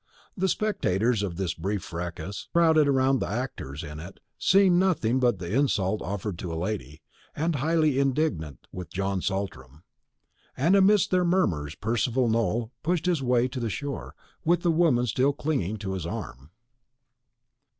The 0.35 0.47
spectators 0.49 1.21
of 1.21 1.35
this 1.37 1.53
brief 1.53 1.83
fracas 1.83 2.49
crowded 2.53 2.87
round 2.89 3.19
the 3.19 3.27
actors 3.29 3.83
in 3.83 3.99
it, 3.99 4.19
seeing 4.39 4.79
nothing 4.79 5.19
but 5.19 5.37
the 5.37 5.55
insult 5.55 6.01
offered 6.01 6.39
to 6.39 6.51
a 6.51 6.57
lady, 6.57 7.03
and 7.35 7.57
highly 7.57 7.99
indignant 7.99 8.65
with 8.71 8.89
John 8.89 9.21
Saltram; 9.21 9.83
and 10.57 10.75
amidst 10.75 11.11
their 11.11 11.23
murmurs 11.23 11.75
Percival 11.75 12.27
Nowell 12.29 12.71
pushed 12.81 13.05
his 13.05 13.21
way 13.21 13.47
to 13.49 13.59
the 13.59 13.69
shore, 13.69 14.15
with 14.43 14.61
the 14.63 14.71
woman 14.71 15.05
still 15.05 15.33
clinging 15.33 15.77
to 15.77 15.93
his 15.93 16.07
arm. 16.07 16.49